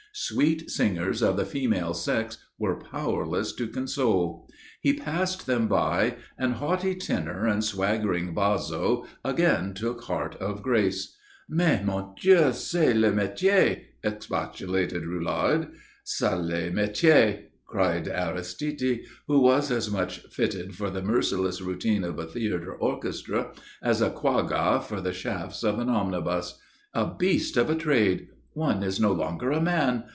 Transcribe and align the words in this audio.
Sweet 0.13 0.69
singers 0.69 1.21
of 1.23 1.37
the 1.37 1.45
female 1.45 1.93
sex 1.93 2.37
were 2.57 2.75
powerless 2.75 3.53
to 3.53 3.65
console. 3.65 4.45
He 4.81 4.91
passed 4.91 5.45
them 5.47 5.69
by, 5.69 6.17
and 6.37 6.55
haughty 6.55 6.95
tenor 6.95 7.47
and 7.47 7.63
swaggering 7.63 8.33
basso 8.33 9.05
again 9.23 9.73
took 9.73 10.01
heart 10.03 10.35
of 10.35 10.61
grace. 10.63 11.15
"Mais, 11.47 11.81
mon 11.85 12.13
Dieu, 12.19 12.51
c'est 12.51 12.93
le 12.93 13.09
métier!" 13.13 13.83
expostulated 14.03 15.03
Roulard. 15.05 15.69
"Sale 16.03 16.71
métier!" 16.73 17.43
cried 17.65 18.09
Aristide, 18.09 19.05
who 19.29 19.39
was 19.39 19.71
as 19.71 19.89
much 19.89 20.19
fitted 20.29 20.75
for 20.75 20.89
the 20.89 21.01
merciless 21.01 21.61
routine 21.61 22.03
of 22.03 22.19
a 22.19 22.27
theatre 22.27 22.73
orchestra 22.73 23.53
as 23.81 24.01
a 24.01 24.09
quagga 24.09 24.81
for 24.85 24.99
the 24.99 25.13
shafts 25.13 25.63
of 25.63 25.79
an 25.79 25.87
omnibus. 25.87 26.59
"A 26.93 27.05
beast 27.07 27.55
of 27.55 27.69
a 27.69 27.75
trade! 27.75 28.27
One 28.53 28.83
is 28.83 28.99
no 28.99 29.13
longer 29.13 29.51
a 29.51 29.61
man. 29.61 30.03